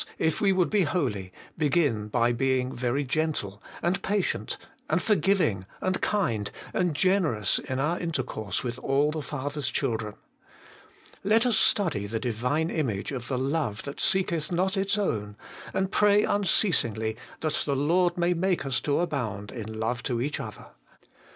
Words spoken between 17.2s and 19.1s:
that the Lord may make us to